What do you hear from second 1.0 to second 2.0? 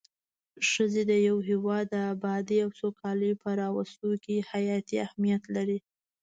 د يو هيواد د